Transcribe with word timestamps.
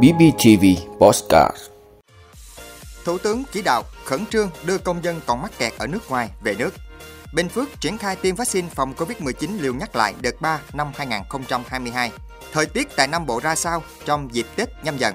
BBTV 0.00 0.64
Postcard 0.98 1.56
Thủ 3.04 3.18
tướng 3.18 3.42
chỉ 3.52 3.62
đạo 3.62 3.82
khẩn 4.04 4.26
trương 4.26 4.50
đưa 4.64 4.78
công 4.78 5.04
dân 5.04 5.20
còn 5.26 5.42
mắc 5.42 5.58
kẹt 5.58 5.72
ở 5.78 5.86
nước 5.86 6.10
ngoài 6.10 6.30
về 6.44 6.54
nước. 6.58 6.74
Bình 7.34 7.48
Phước 7.48 7.80
triển 7.80 7.98
khai 7.98 8.16
tiêm 8.16 8.34
vaccine 8.34 8.68
phòng 8.74 8.94
COVID-19 8.96 9.60
liều 9.60 9.74
nhắc 9.74 9.96
lại 9.96 10.14
đợt 10.20 10.40
3 10.40 10.60
năm 10.72 10.92
2022. 10.96 12.12
Thời 12.52 12.66
tiết 12.66 12.88
tại 12.96 13.08
Nam 13.08 13.26
Bộ 13.26 13.40
ra 13.40 13.54
sao 13.54 13.82
trong 14.04 14.34
dịp 14.34 14.46
Tết 14.56 14.68
nhâm 14.84 14.96
dần? 14.96 15.14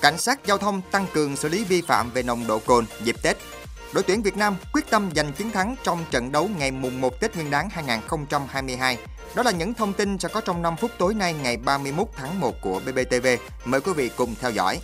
Cảnh 0.00 0.18
sát 0.18 0.46
giao 0.46 0.58
thông 0.58 0.82
tăng 0.90 1.06
cường 1.12 1.36
xử 1.36 1.48
lý 1.48 1.64
vi 1.64 1.82
phạm 1.82 2.10
về 2.10 2.22
nồng 2.22 2.46
độ 2.46 2.58
cồn 2.58 2.84
dịp 3.04 3.16
Tết. 3.22 3.36
Đội 3.92 4.02
tuyển 4.02 4.22
Việt 4.22 4.36
Nam 4.36 4.56
quyết 4.72 4.90
tâm 4.90 5.10
giành 5.16 5.32
chiến 5.32 5.50
thắng 5.50 5.76
trong 5.82 6.04
trận 6.10 6.32
đấu 6.32 6.50
ngày 6.58 6.70
mùng 6.70 7.00
1 7.00 7.20
Tết 7.20 7.36
Nguyên 7.36 7.50
đán 7.50 7.68
2022. 7.70 8.98
Đó 9.34 9.42
là 9.42 9.50
những 9.50 9.74
thông 9.74 9.92
tin 9.92 10.18
sẽ 10.18 10.28
có 10.28 10.40
trong 10.40 10.62
5 10.62 10.76
phút 10.76 10.90
tối 10.98 11.14
nay 11.14 11.34
ngày 11.42 11.56
31 11.56 12.06
tháng 12.16 12.40
1 12.40 12.60
của 12.60 12.80
BBTV. 12.80 13.26
Mời 13.64 13.80
quý 13.80 13.92
vị 13.92 14.10
cùng 14.16 14.34
theo 14.40 14.50
dõi. 14.50 14.80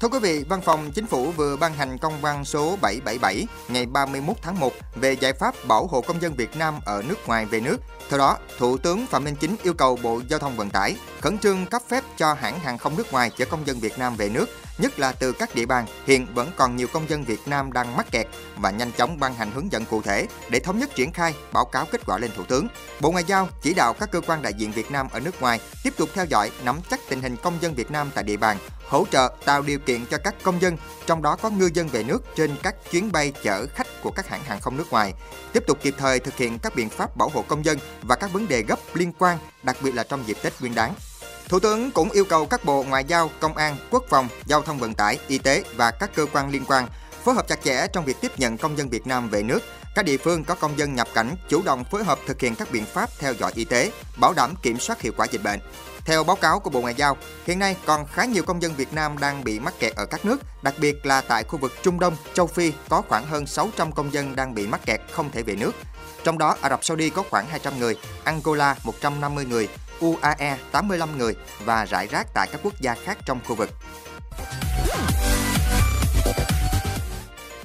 Thưa 0.00 0.08
quý 0.08 0.18
vị, 0.18 0.44
Văn 0.48 0.60
phòng 0.60 0.90
Chính 0.90 1.06
phủ 1.06 1.30
vừa 1.30 1.56
ban 1.56 1.74
hành 1.74 1.98
công 1.98 2.20
văn 2.20 2.44
số 2.44 2.76
777 2.82 3.46
ngày 3.68 3.86
31 3.86 4.36
tháng 4.42 4.60
1 4.60 4.72
về 4.94 5.12
giải 5.12 5.32
pháp 5.32 5.54
bảo 5.68 5.86
hộ 5.86 6.00
công 6.00 6.22
dân 6.22 6.34
Việt 6.34 6.56
Nam 6.56 6.80
ở 6.84 7.02
nước 7.08 7.26
ngoài 7.26 7.44
về 7.44 7.60
nước. 7.60 7.76
Theo 8.08 8.18
đó, 8.18 8.38
Thủ 8.58 8.78
tướng 8.78 9.06
Phạm 9.06 9.24
Minh 9.24 9.36
Chính 9.40 9.56
yêu 9.62 9.74
cầu 9.74 9.98
Bộ 10.02 10.20
Giao 10.28 10.38
thông 10.38 10.56
Vận 10.56 10.70
tải 10.70 10.96
khẩn 11.20 11.38
trương 11.38 11.66
cấp 11.66 11.82
phép 11.88 12.04
cho 12.16 12.34
hãng 12.34 12.60
hàng 12.60 12.78
không 12.78 12.96
nước 12.96 13.12
ngoài 13.12 13.30
chở 13.36 13.44
công 13.44 13.66
dân 13.66 13.80
Việt 13.80 13.98
Nam 13.98 14.16
về 14.16 14.28
nước, 14.28 14.46
nhất 14.80 14.98
là 14.98 15.12
từ 15.12 15.32
các 15.32 15.54
địa 15.54 15.66
bàn 15.66 15.86
hiện 16.06 16.26
vẫn 16.34 16.50
còn 16.56 16.76
nhiều 16.76 16.86
công 16.92 17.08
dân 17.08 17.24
Việt 17.24 17.40
Nam 17.46 17.72
đang 17.72 17.96
mắc 17.96 18.06
kẹt 18.10 18.26
và 18.56 18.70
nhanh 18.70 18.92
chóng 18.92 19.20
ban 19.20 19.34
hành 19.34 19.50
hướng 19.50 19.72
dẫn 19.72 19.84
cụ 19.84 20.02
thể 20.02 20.26
để 20.48 20.60
thống 20.60 20.78
nhất 20.78 20.90
triển 20.94 21.12
khai, 21.12 21.34
báo 21.52 21.64
cáo 21.64 21.86
kết 21.86 22.00
quả 22.06 22.18
lên 22.18 22.30
Thủ 22.36 22.44
tướng. 22.44 22.68
Bộ 23.00 23.10
Ngoại 23.10 23.24
giao 23.24 23.48
chỉ 23.62 23.74
đạo 23.74 23.92
các 23.92 24.10
cơ 24.12 24.20
quan 24.26 24.42
đại 24.42 24.54
diện 24.54 24.72
Việt 24.72 24.90
Nam 24.90 25.08
ở 25.12 25.20
nước 25.20 25.40
ngoài 25.40 25.60
tiếp 25.84 25.94
tục 25.96 26.08
theo 26.14 26.24
dõi, 26.24 26.50
nắm 26.64 26.80
chắc 26.90 27.00
tình 27.08 27.22
hình 27.22 27.36
công 27.36 27.58
dân 27.60 27.74
Việt 27.74 27.90
Nam 27.90 28.10
tại 28.14 28.24
địa 28.24 28.36
bàn, 28.36 28.56
hỗ 28.88 29.04
trợ 29.10 29.32
tạo 29.44 29.62
điều 29.62 29.78
kiện 29.78 30.06
cho 30.06 30.18
các 30.18 30.34
công 30.42 30.62
dân, 30.62 30.76
trong 31.06 31.22
đó 31.22 31.36
có 31.36 31.50
ngư 31.50 31.70
dân 31.74 31.88
về 31.88 32.02
nước 32.02 32.22
trên 32.36 32.56
các 32.62 32.74
chuyến 32.90 33.12
bay 33.12 33.32
chở 33.42 33.66
khách 33.74 33.86
của 34.02 34.10
các 34.10 34.28
hãng 34.28 34.44
hàng 34.44 34.60
không 34.60 34.76
nước 34.76 34.90
ngoài, 34.90 35.14
tiếp 35.52 35.64
tục 35.66 35.78
kịp 35.82 35.94
thời 35.98 36.18
thực 36.18 36.36
hiện 36.36 36.58
các 36.58 36.74
biện 36.76 36.88
pháp 36.88 37.16
bảo 37.16 37.28
hộ 37.28 37.44
công 37.48 37.64
dân 37.64 37.78
và 38.02 38.16
các 38.16 38.32
vấn 38.32 38.48
đề 38.48 38.62
gấp 38.62 38.78
liên 38.94 39.12
quan, 39.18 39.38
đặc 39.62 39.76
biệt 39.82 39.94
là 39.94 40.04
trong 40.04 40.26
dịp 40.26 40.36
Tết 40.42 40.60
Nguyên 40.60 40.74
đán. 40.74 40.94
Thủ 41.50 41.60
tướng 41.60 41.90
cũng 41.90 42.10
yêu 42.10 42.24
cầu 42.24 42.46
các 42.46 42.64
bộ 42.64 42.82
ngoại 42.82 43.04
giao, 43.04 43.30
công 43.40 43.56
an, 43.56 43.76
quốc 43.90 44.04
phòng, 44.08 44.28
giao 44.46 44.62
thông 44.62 44.78
vận 44.78 44.94
tải, 44.94 45.18
y 45.28 45.38
tế 45.38 45.64
và 45.76 45.90
các 45.90 46.10
cơ 46.14 46.26
quan 46.32 46.50
liên 46.50 46.64
quan 46.68 46.88
phối 47.24 47.34
hợp 47.34 47.48
chặt 47.48 47.62
chẽ 47.64 47.86
trong 47.92 48.04
việc 48.04 48.16
tiếp 48.20 48.32
nhận 48.36 48.58
công 48.58 48.78
dân 48.78 48.88
Việt 48.88 49.06
Nam 49.06 49.28
về 49.28 49.42
nước. 49.42 49.60
Các 49.94 50.04
địa 50.04 50.16
phương 50.16 50.44
có 50.44 50.54
công 50.54 50.78
dân 50.78 50.94
nhập 50.94 51.08
cảnh 51.14 51.36
chủ 51.48 51.62
động 51.62 51.84
phối 51.84 52.04
hợp 52.04 52.18
thực 52.26 52.40
hiện 52.40 52.54
các 52.54 52.70
biện 52.72 52.84
pháp 52.84 53.10
theo 53.18 53.34
dõi 53.34 53.52
y 53.54 53.64
tế, 53.64 53.92
bảo 54.20 54.32
đảm 54.32 54.54
kiểm 54.62 54.78
soát 54.78 55.00
hiệu 55.00 55.12
quả 55.16 55.26
dịch 55.30 55.42
bệnh. 55.44 55.60
Theo 56.04 56.24
báo 56.24 56.36
cáo 56.36 56.60
của 56.60 56.70
Bộ 56.70 56.80
Ngoại 56.80 56.94
giao, 56.94 57.16
hiện 57.46 57.58
nay 57.58 57.76
còn 57.86 58.06
khá 58.06 58.24
nhiều 58.24 58.42
công 58.42 58.62
dân 58.62 58.74
Việt 58.74 58.92
Nam 58.92 59.18
đang 59.18 59.44
bị 59.44 59.58
mắc 59.58 59.74
kẹt 59.78 59.94
ở 59.96 60.06
các 60.06 60.24
nước, 60.24 60.40
đặc 60.62 60.74
biệt 60.80 61.06
là 61.06 61.20
tại 61.20 61.44
khu 61.44 61.58
vực 61.58 61.72
Trung 61.82 62.00
Đông, 62.00 62.16
châu 62.34 62.46
Phi 62.46 62.72
có 62.88 63.02
khoảng 63.08 63.26
hơn 63.26 63.46
600 63.46 63.92
công 63.92 64.12
dân 64.12 64.36
đang 64.36 64.54
bị 64.54 64.66
mắc 64.66 64.86
kẹt 64.86 65.00
không 65.10 65.30
thể 65.30 65.42
về 65.42 65.56
nước. 65.56 65.72
Trong 66.24 66.38
đó, 66.38 66.56
Ả 66.60 66.70
Rập 66.70 66.84
Saudi 66.84 67.10
có 67.10 67.22
khoảng 67.30 67.46
200 67.46 67.78
người, 67.78 67.96
Angola 68.24 68.76
150 68.84 69.44
người, 69.44 69.68
UAE 70.00 70.58
85 70.72 71.18
người 71.18 71.36
và 71.64 71.84
rải 71.84 72.06
rác 72.06 72.26
tại 72.34 72.48
các 72.52 72.60
quốc 72.64 72.80
gia 72.80 72.94
khác 72.94 73.18
trong 73.26 73.40
khu 73.46 73.54
vực. 73.54 73.70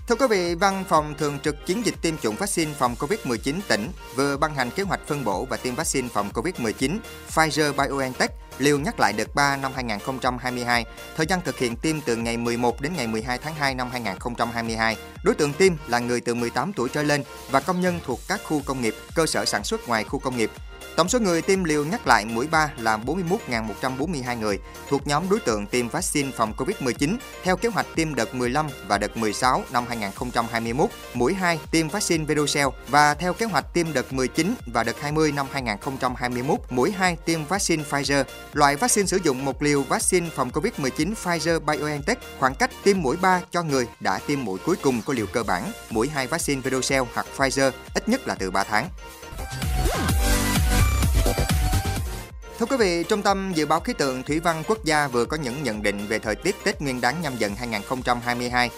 Thưa 0.08 0.16
quý 0.16 0.26
vị, 0.30 0.56
Văn 0.56 0.84
phòng 0.90 1.16
Thường 1.18 1.40
trực 1.40 1.66
Chiến 1.66 1.86
dịch 1.86 1.96
tiêm 2.02 2.18
chủng 2.18 2.36
vaccine 2.36 2.74
phòng 2.74 2.96
COVID-19 3.00 3.60
tỉnh 3.68 3.90
vừa 4.16 4.38
ban 4.38 4.56
hành 4.56 4.72
kế 4.72 4.84
hoạch 4.84 5.00
phân 5.08 5.24
bổ 5.24 5.46
và 5.46 5.58
tiêm 5.58 5.76
vaccine 5.76 6.08
phòng 6.14 6.30
COVID-19 6.34 6.98
Pfizer-BioNTech 7.30 8.28
liều 8.60 8.80
nhắc 8.80 9.00
lại 9.00 9.14
đợt 9.14 9.36
3 9.36 9.58
năm 9.58 9.72
2022. 9.76 10.86
Thời 11.16 11.26
gian 11.26 11.40
thực 11.46 11.58
hiện 11.58 11.76
tiêm 11.76 12.02
từ 12.02 12.16
ngày 12.16 12.38
11 12.38 12.82
đến 12.82 12.92
ngày 12.96 13.08
12 13.08 13.38
tháng 13.38 13.56
2 13.56 13.76
năm 13.76 13.90
2022. 13.92 14.98
Đối 15.24 15.36
tượng 15.36 15.54
tiêm 15.54 15.74
là 15.88 16.00
người 16.00 16.22
từ 16.22 16.36
18 16.36 16.74
tuổi 16.74 16.90
trở 16.90 17.04
lên 17.04 17.24
và 17.52 17.60
công 17.60 17.82
nhân 17.82 18.00
thuộc 18.06 18.20
các 18.28 18.42
khu 18.44 18.62
công 18.66 18.82
nghiệp, 18.82 18.96
cơ 19.16 19.26
sở 19.26 19.46
sản 19.46 19.64
xuất 19.64 19.88
ngoài 19.88 20.04
khu 20.04 20.20
công 20.20 20.38
nghiệp, 20.38 20.52
Tổng 20.96 21.10
số 21.10 21.20
người 21.20 21.42
tiêm 21.42 21.64
liều 21.64 21.86
nhắc 21.86 22.08
lại 22.08 22.26
mũi 22.26 22.48
3 22.48 22.72
là 22.78 22.98
41.142 22.98 24.40
người, 24.40 24.60
thuộc 24.90 25.08
nhóm 25.08 25.30
đối 25.30 25.40
tượng 25.40 25.68
tiêm 25.68 25.90
vaccine 25.90 26.32
phòng 26.32 26.54
COVID-19 26.58 27.18
theo 27.44 27.58
kế 27.58 27.70
hoạch 27.70 27.86
tiêm 27.96 28.16
đợt 28.16 28.36
15 28.36 28.68
và 28.88 28.98
đợt 28.98 29.18
16 29.18 29.64
năm 29.72 29.86
2021, 29.88 30.90
mũi 31.14 31.34
2 31.34 31.60
tiêm 31.72 31.88
vaccine 31.88 32.26
Verocell 32.26 32.68
và 32.88 33.14
theo 33.14 33.34
kế 33.34 33.46
hoạch 33.46 33.74
tiêm 33.74 33.94
đợt 33.94 34.14
19 34.14 34.56
và 34.74 34.84
đợt 34.84 35.02
20 35.02 35.32
năm 35.32 35.48
2021, 35.52 36.60
mũi 36.70 36.92
2 36.92 37.18
tiêm 37.26 37.46
vaccine 37.46 37.84
Pfizer. 37.90 38.24
Loại 38.54 38.76
vaccine 38.76 39.08
sử 39.08 39.20
dụng 39.24 39.46
một 39.46 39.62
liều 39.62 39.84
vaccine 39.84 40.30
phòng 40.30 40.50
COVID-19 40.50 41.14
Pfizer-BioNTech 41.24 42.16
khoảng 42.40 42.56
cách 42.56 42.72
tiêm 42.84 43.02
mũi 43.02 43.18
3 43.18 43.42
cho 43.52 43.64
người 43.64 43.88
đã 44.00 44.20
tiêm 44.28 44.46
mũi 44.46 44.60
cuối 44.66 44.76
cùng 44.82 45.02
của 45.02 45.14
liều 45.14 45.26
cơ 45.34 45.44
bản, 45.44 45.72
mũi 45.90 46.10
2 46.10 46.28
vaccine 46.28 46.62
Verocell 46.62 47.04
hoặc 47.14 47.26
Pfizer 47.38 47.72
ít 47.94 48.10
nhất 48.10 48.28
là 48.28 48.36
từ 48.36 48.52
3 48.52 48.64
tháng. 48.64 48.90
Thưa 52.60 52.66
quý 52.66 52.78
vị, 52.78 53.04
Trung 53.04 53.22
tâm 53.22 53.52
Dự 53.56 53.66
báo 53.66 53.80
Khí 53.80 53.94
tượng 53.94 54.24
Thủy 54.24 54.40
văn 54.40 54.64
Quốc 54.68 54.84
gia 54.84 55.08
vừa 55.08 55.26
có 55.26 55.38
những 55.38 55.64
nhận 55.64 55.84
định 55.84 56.08
về 56.08 56.20
thời 56.20 56.36
tiết 56.36 56.56
Tết 56.64 56.82
Nguyên 56.82 57.02
đán 57.02 57.22
nhâm 57.22 57.38
dần 57.38 57.56
2022. 57.56 58.70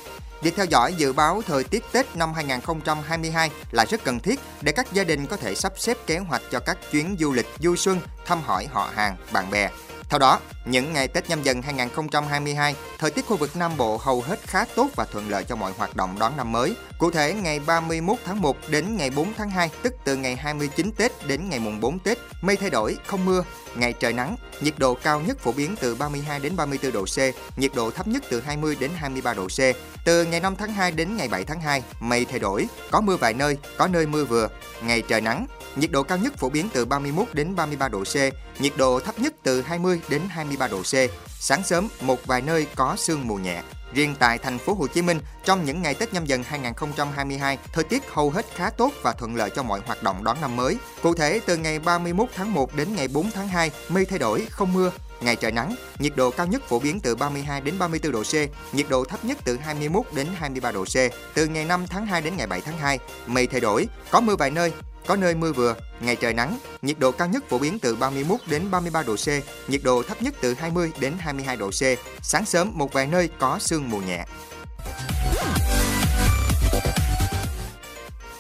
Việc 0.42 0.56
theo 0.56 0.66
dõi 0.66 0.94
dự 0.94 1.14
báo 1.14 1.42
thời 1.48 1.64
tiết 1.64 1.84
Tết 1.92 2.16
năm 2.16 2.34
2022 2.34 3.52
là 3.72 3.86
rất 3.86 4.04
cần 4.04 4.20
thiết 4.20 4.40
để 4.62 4.72
các 4.72 4.94
gia 4.94 5.04
đình 5.04 5.26
có 5.26 5.38
thể 5.38 5.56
sắp 5.56 5.74
xếp 5.78 5.98
kế 6.08 6.18
hoạch 6.18 6.42
cho 6.52 6.60
các 6.60 6.78
chuyến 6.92 7.16
du 7.20 7.34
lịch 7.34 7.48
du 7.60 7.76
xuân, 7.76 8.00
thăm 8.26 8.42
hỏi 8.42 8.68
họ 8.72 8.92
hàng, 8.96 9.16
bạn 9.32 9.52
bè. 9.52 9.70
Theo 10.10 10.20
đó, 10.20 10.40
những 10.66 10.94
ngày 10.94 11.08
Tết 11.08 11.30
nhâm 11.30 11.44
dần 11.44 11.62
2022, 11.62 12.76
thời 12.98 13.12
tiết 13.12 13.26
khu 13.26 13.38
vực 13.38 13.56
Nam 13.56 13.72
Bộ 13.78 13.98
hầu 13.98 14.22
hết 14.22 14.40
khá 14.44 14.66
tốt 14.76 14.90
và 14.96 15.06
thuận 15.12 15.30
lợi 15.30 15.44
cho 15.44 15.56
mọi 15.56 15.72
hoạt 15.78 15.96
động 15.96 16.20
đón 16.20 16.38
năm 16.38 16.52
mới. 16.52 16.76
Cụ 17.00 17.12
thể, 17.12 17.34
ngày 17.34 17.60
31 17.60 18.18
tháng 18.26 18.42
1 18.42 18.58
đến 18.70 18.98
ngày 18.98 19.10
4 19.10 19.34
tháng 19.38 19.50
2, 19.50 19.70
tức 19.84 19.94
từ 20.04 20.16
ngày 20.16 20.36
29 20.36 20.92
Tết 20.92 21.12
đến 21.28 21.50
ngày 21.50 21.60
mùng 21.60 21.82
4 21.82 22.00
Tết, 22.00 22.18
mây 22.42 22.56
thay 22.56 22.70
đổi, 22.70 22.98
không 23.08 23.26
mưa, 23.26 23.44
ngày 23.80 23.94
trời 23.94 24.14
nắng, 24.14 24.36
nhiệt 24.62 24.74
độ 24.78 24.94
cao 24.94 25.22
nhất 25.22 25.40
phổ 25.40 25.52
biến 25.52 25.76
từ 25.80 25.96
32 25.96 26.40
đến 26.40 26.56
34 26.56 26.92
độ 26.92 27.06
C, 27.06 27.18
nhiệt 27.60 27.72
độ 27.76 27.92
thấp 27.92 28.08
nhất 28.08 28.24
từ 28.30 28.42
20 28.42 28.78
đến 28.80 28.92
23 28.96 29.34
độ 29.34 29.48
C. 29.48 29.60
Từ 30.06 30.26
ngày 30.26 30.40
5 30.40 30.56
tháng 30.56 30.74
2 30.74 30.92
đến 30.92 31.18
ngày 31.18 31.28
7 31.28 31.44
tháng 31.44 31.62
2, 31.62 31.84
mây 32.00 32.26
thay 32.26 32.40
đổi, 32.40 32.68
có 32.92 33.02
mưa 33.02 33.18
vài 33.18 33.34
nơi, 33.34 33.58
có 33.78 33.88
nơi 33.88 34.06
mưa 34.06 34.26
vừa, 34.26 34.50
ngày 34.84 35.02
trời 35.02 35.22
nắng, 35.22 35.48
nhiệt 35.76 35.92
độ 35.92 36.04
cao 36.04 36.18
nhất 36.18 36.34
phổ 36.38 36.50
biến 36.50 36.70
từ 36.74 36.86
31 36.86 37.28
đến 37.34 37.56
33 37.56 37.90
độ 37.90 38.04
C, 38.04 38.16
nhiệt 38.62 38.74
độ 38.78 39.00
thấp 39.00 39.20
nhất 39.20 39.34
từ 39.44 39.62
20 39.62 40.02
đến 40.10 40.22
23 40.30 40.68
độ 40.68 40.82
C. 40.82 40.96
Sáng 41.40 41.64
sớm 41.64 41.88
một 42.02 42.26
vài 42.26 42.42
nơi 42.42 42.68
có 42.76 42.96
sương 42.98 43.28
mù 43.28 43.36
nhẹ. 43.36 43.62
Riêng 43.94 44.16
tại 44.20 44.38
thành 44.38 44.58
phố 44.58 44.74
Hồ 44.74 44.88
Chí 44.88 45.02
Minh, 45.02 45.20
trong 45.46 45.66
những 45.66 45.82
ngày 45.82 45.94
Tết 45.94 46.14
nhâm 46.14 46.26
dần 46.26 46.44
2022, 46.44 47.58
thời 47.74 47.84
tiết 47.84 48.04
hầu 48.10 48.30
hết 48.30 48.46
khá 48.56 48.70
tốt 48.70 48.92
và 49.02 49.12
thuận 49.12 49.36
lợi 49.36 49.50
cho 49.56 49.64
mọi 49.64 49.82
hoạt 49.86 50.04
động 50.04 50.24
đón 50.24 50.42
năm 50.42 50.56
mới. 50.56 50.78
Cụ 51.04 51.14
thể, 51.14 51.40
từ 51.46 51.58
ngày 51.58 51.80
31 51.80 52.30
tháng 52.36 52.54
1 52.54 52.76
đến 52.76 52.96
ngày 52.96 53.08
4 53.08 53.32
tháng 53.32 53.48
2, 53.48 53.72
mây 53.90 54.06
thay 54.06 54.20
đổi, 54.20 54.46
không 54.50 54.74
mưa, 54.74 54.92
ngày 55.22 55.36
trời 55.36 55.52
nắng, 55.52 55.76
nhiệt 56.00 56.14
độ 56.16 56.32
cao 56.32 56.48
nhất 56.48 56.62
phổ 56.70 56.80
biến 56.80 57.00
từ 57.00 57.16
32 57.16 57.62
đến 57.62 57.80
34 57.80 58.12
độ 58.12 58.24
C, 58.24 58.34
nhiệt 58.76 58.86
độ 58.90 59.06
thấp 59.06 59.26
nhất 59.26 59.38
từ 59.44 59.58
21 59.58 60.06
đến 60.14 60.28
23 60.36 60.72
độ 60.72 60.86
C. 60.86 60.96
Từ 61.34 61.48
ngày 61.48 61.66
5 61.66 61.88
tháng 61.88 62.06
2 62.06 62.22
đến 62.22 62.38
ngày 62.38 62.48
7 62.48 62.62
tháng 62.62 62.78
2, 62.78 63.00
mây 63.28 63.48
thay 63.48 63.60
đổi, 63.60 63.88
có 64.12 64.22
mưa 64.22 64.36
vài 64.36 64.52
nơi, 64.52 64.74
có 65.08 65.16
nơi 65.16 65.36
mưa 65.36 65.52
vừa, 65.52 65.76
ngày 66.00 66.16
trời 66.16 66.34
nắng, 66.34 66.58
nhiệt 66.82 67.00
độ 67.00 67.12
cao 67.12 67.28
nhất 67.28 67.44
phổ 67.50 67.58
biến 67.58 67.80
từ 67.80 67.96
31 67.96 68.40
đến 68.46 68.72
33 68.72 69.04
độ 69.04 69.16
C, 69.16 69.28
nhiệt 69.70 69.82
độ 69.84 70.04
thấp 70.04 70.22
nhất 70.22 70.34
từ 70.42 70.54
20 70.54 70.92
đến 71.00 71.14
22 71.20 71.56
độ 71.56 71.70
C. 71.70 71.82
Sáng 72.22 72.46
sớm 72.46 72.72
một 72.74 72.94
vài 72.94 73.08
nơi 73.08 73.30
có 73.40 73.60
sương 73.60 73.90
mù 73.90 73.98
nhẹ. 73.98 74.26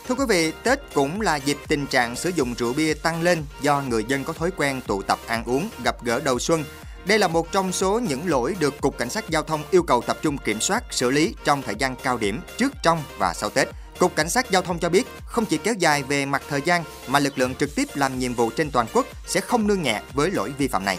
Thưa 0.07 0.15
quý 0.15 0.25
vị, 0.29 0.51
Tết 0.63 0.79
cũng 0.93 1.21
là 1.21 1.35
dịp 1.35 1.57
tình 1.67 1.87
trạng 1.87 2.15
sử 2.15 2.29
dụng 2.29 2.53
rượu 2.53 2.73
bia 2.73 2.93
tăng 2.93 3.21
lên 3.21 3.43
do 3.61 3.81
người 3.81 4.03
dân 4.03 4.23
có 4.23 4.33
thói 4.33 4.51
quen 4.57 4.81
tụ 4.87 5.01
tập 5.01 5.19
ăn 5.27 5.43
uống, 5.45 5.69
gặp 5.83 6.03
gỡ 6.03 6.19
đầu 6.19 6.39
xuân. 6.39 6.63
Đây 7.05 7.19
là 7.19 7.27
một 7.27 7.51
trong 7.51 7.71
số 7.71 7.99
những 7.99 8.29
lỗi 8.29 8.55
được 8.59 8.81
Cục 8.81 8.97
Cảnh 8.97 9.09
sát 9.09 9.29
Giao 9.29 9.43
thông 9.43 9.63
yêu 9.71 9.83
cầu 9.83 10.01
tập 10.01 10.17
trung 10.21 10.37
kiểm 10.37 10.59
soát, 10.61 10.83
xử 10.91 11.09
lý 11.09 11.35
trong 11.43 11.61
thời 11.61 11.75
gian 11.75 11.95
cao 12.03 12.17
điểm 12.17 12.41
trước, 12.57 12.73
trong 12.83 13.03
và 13.17 13.33
sau 13.33 13.49
Tết. 13.49 13.67
Cục 13.99 14.15
Cảnh 14.15 14.29
sát 14.29 14.51
Giao 14.51 14.61
thông 14.61 14.79
cho 14.79 14.89
biết, 14.89 15.07
không 15.25 15.45
chỉ 15.45 15.57
kéo 15.57 15.73
dài 15.73 16.03
về 16.03 16.25
mặt 16.25 16.41
thời 16.49 16.61
gian 16.61 16.83
mà 17.07 17.19
lực 17.19 17.37
lượng 17.37 17.55
trực 17.55 17.75
tiếp 17.75 17.87
làm 17.93 18.19
nhiệm 18.19 18.33
vụ 18.33 18.49
trên 18.49 18.71
toàn 18.71 18.87
quốc 18.93 19.05
sẽ 19.27 19.41
không 19.41 19.67
nương 19.67 19.81
nhẹ 19.81 20.01
với 20.13 20.31
lỗi 20.31 20.53
vi 20.57 20.67
phạm 20.67 20.85
này. 20.85 20.97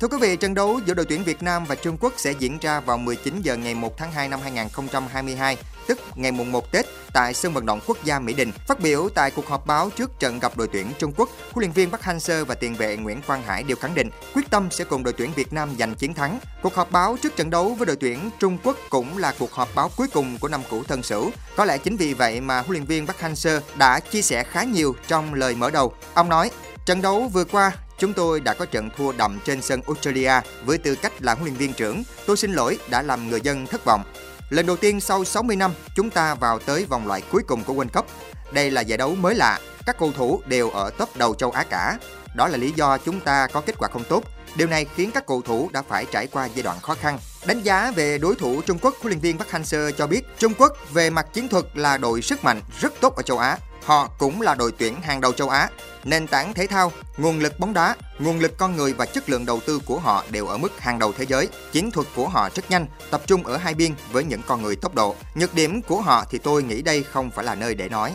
Thưa 0.00 0.08
quý 0.08 0.16
vị, 0.20 0.36
trận 0.36 0.54
đấu 0.54 0.80
giữa 0.86 0.94
đội 0.94 1.06
tuyển 1.08 1.24
Việt 1.24 1.42
Nam 1.42 1.64
và 1.64 1.74
Trung 1.74 1.96
Quốc 2.00 2.12
sẽ 2.16 2.32
diễn 2.32 2.58
ra 2.58 2.80
vào 2.80 2.98
19 2.98 3.40
giờ 3.42 3.56
ngày 3.56 3.74
1 3.74 3.96
tháng 3.98 4.12
2 4.12 4.28
năm 4.28 4.40
2022, 4.42 5.56
tức 5.86 5.98
ngày 6.14 6.32
mùng 6.32 6.52
1 6.52 6.72
Tết 6.72 6.86
tại 7.12 7.34
sân 7.34 7.52
vận 7.52 7.66
động 7.66 7.80
quốc 7.86 8.04
gia 8.04 8.18
Mỹ 8.18 8.34
Đình. 8.34 8.52
Phát 8.66 8.80
biểu 8.80 9.08
tại 9.14 9.30
cuộc 9.30 9.46
họp 9.46 9.66
báo 9.66 9.90
trước 9.96 10.20
trận 10.20 10.38
gặp 10.38 10.56
đội 10.56 10.68
tuyển 10.72 10.86
Trung 10.98 11.12
Quốc, 11.16 11.28
huấn 11.52 11.60
luyện 11.60 11.72
viên 11.72 11.90
Park 11.90 12.02
Hang-seo 12.02 12.44
và 12.44 12.54
tiền 12.54 12.74
vệ 12.74 12.96
Nguyễn 12.96 13.20
Quang 13.26 13.42
Hải 13.42 13.62
đều 13.62 13.76
khẳng 13.76 13.94
định 13.94 14.10
quyết 14.34 14.50
tâm 14.50 14.70
sẽ 14.70 14.84
cùng 14.84 15.02
đội 15.02 15.12
tuyển 15.12 15.30
Việt 15.36 15.52
Nam 15.52 15.76
giành 15.78 15.94
chiến 15.94 16.14
thắng. 16.14 16.38
Cuộc 16.62 16.74
họp 16.74 16.92
báo 16.92 17.16
trước 17.22 17.36
trận 17.36 17.50
đấu 17.50 17.74
với 17.74 17.86
đội 17.86 17.96
tuyển 17.96 18.30
Trung 18.38 18.58
Quốc 18.64 18.76
cũng 18.90 19.18
là 19.18 19.34
cuộc 19.38 19.52
họp 19.52 19.68
báo 19.74 19.90
cuối 19.96 20.08
cùng 20.12 20.38
của 20.38 20.48
năm 20.48 20.60
cũ 20.70 20.82
Tân 20.88 21.02
sửu. 21.02 21.30
Có 21.56 21.64
lẽ 21.64 21.78
chính 21.78 21.96
vì 21.96 22.14
vậy 22.14 22.40
mà 22.40 22.60
huấn 22.60 22.72
luyện 22.72 22.84
viên 22.84 23.06
Park 23.06 23.18
Hang-seo 23.20 23.60
đã 23.76 24.00
chia 24.00 24.22
sẻ 24.22 24.44
khá 24.44 24.62
nhiều 24.64 24.94
trong 25.08 25.34
lời 25.34 25.54
mở 25.54 25.70
đầu. 25.70 25.92
Ông 26.14 26.28
nói: 26.28 26.50
Trận 26.86 27.02
đấu 27.02 27.30
vừa 27.32 27.44
qua, 27.44 27.72
chúng 27.98 28.12
tôi 28.12 28.40
đã 28.40 28.54
có 28.54 28.66
trận 28.66 28.90
thua 28.96 29.12
đậm 29.12 29.38
trên 29.44 29.62
sân 29.62 29.80
Australia 29.86 30.32
với 30.64 30.78
tư 30.78 30.94
cách 30.94 31.12
là 31.20 31.34
huấn 31.34 31.44
luyện 31.44 31.54
viên 31.54 31.72
trưởng. 31.72 32.02
Tôi 32.26 32.36
xin 32.36 32.52
lỗi 32.52 32.78
đã 32.90 33.02
làm 33.02 33.28
người 33.28 33.40
dân 33.40 33.66
thất 33.66 33.84
vọng. 33.84 34.02
Lần 34.50 34.66
đầu 34.66 34.76
tiên 34.76 35.00
sau 35.00 35.24
60 35.24 35.56
năm, 35.56 35.72
chúng 35.94 36.10
ta 36.10 36.34
vào 36.34 36.58
tới 36.58 36.84
vòng 36.84 37.06
loại 37.06 37.22
cuối 37.32 37.42
cùng 37.46 37.64
của 37.64 37.74
World 37.74 37.88
Cup. 37.88 38.06
Đây 38.52 38.70
là 38.70 38.80
giải 38.80 38.98
đấu 38.98 39.14
mới 39.14 39.34
lạ, 39.34 39.58
các 39.86 39.98
cầu 39.98 40.12
thủ 40.16 40.42
đều 40.46 40.70
ở 40.70 40.90
top 40.90 41.16
đầu 41.16 41.34
châu 41.34 41.50
Á 41.50 41.64
cả. 41.64 41.98
Đó 42.34 42.48
là 42.48 42.56
lý 42.56 42.72
do 42.76 42.98
chúng 42.98 43.20
ta 43.20 43.46
có 43.52 43.60
kết 43.60 43.74
quả 43.78 43.88
không 43.92 44.04
tốt. 44.08 44.22
Điều 44.56 44.68
này 44.68 44.86
khiến 44.94 45.10
các 45.14 45.26
cầu 45.26 45.42
thủ 45.42 45.70
đã 45.72 45.82
phải 45.82 46.06
trải 46.12 46.26
qua 46.26 46.48
giai 46.54 46.62
đoạn 46.62 46.80
khó 46.80 46.94
khăn. 46.94 47.18
Đánh 47.46 47.62
giá 47.62 47.90
về 47.90 48.18
đối 48.18 48.34
thủ 48.34 48.62
Trung 48.62 48.78
Quốc, 48.78 48.94
huấn 48.94 49.08
luyện 49.08 49.20
viên 49.20 49.38
Park 49.38 49.50
Hang-seo 49.50 49.90
cho 49.90 50.06
biết 50.06 50.22
Trung 50.38 50.52
Quốc 50.58 50.72
về 50.92 51.10
mặt 51.10 51.26
chiến 51.32 51.48
thuật 51.48 51.64
là 51.74 51.96
đội 51.96 52.22
sức 52.22 52.44
mạnh 52.44 52.62
rất 52.80 52.92
tốt 53.00 53.16
ở 53.16 53.22
châu 53.22 53.38
Á. 53.38 53.58
Họ 53.84 54.08
cũng 54.18 54.40
là 54.40 54.54
đội 54.54 54.72
tuyển 54.78 55.02
hàng 55.02 55.20
đầu 55.20 55.32
châu 55.32 55.48
Á. 55.48 55.68
Nền 56.04 56.26
tảng 56.26 56.54
thể 56.54 56.66
thao, 56.66 56.92
nguồn 57.16 57.38
lực 57.38 57.58
bóng 57.58 57.74
đá, 57.74 57.96
nguồn 58.18 58.38
lực 58.38 58.58
con 58.58 58.76
người 58.76 58.92
và 58.92 59.06
chất 59.06 59.28
lượng 59.28 59.46
đầu 59.46 59.60
tư 59.66 59.80
của 59.86 59.98
họ 59.98 60.24
đều 60.30 60.46
ở 60.46 60.56
mức 60.56 60.80
hàng 60.80 60.98
đầu 60.98 61.12
thế 61.12 61.26
giới. 61.26 61.48
Chiến 61.72 61.90
thuật 61.90 62.06
của 62.16 62.28
họ 62.28 62.48
rất 62.54 62.70
nhanh, 62.70 62.86
tập 63.10 63.22
trung 63.26 63.46
ở 63.46 63.56
hai 63.56 63.74
biên 63.74 63.94
với 64.12 64.24
những 64.24 64.42
con 64.46 64.62
người 64.62 64.76
tốc 64.76 64.94
độ. 64.94 65.16
Nhược 65.34 65.54
điểm 65.54 65.82
của 65.82 66.00
họ 66.00 66.24
thì 66.30 66.38
tôi 66.38 66.62
nghĩ 66.62 66.82
đây 66.82 67.02
không 67.02 67.30
phải 67.30 67.44
là 67.44 67.54
nơi 67.54 67.74
để 67.74 67.88
nói. 67.88 68.14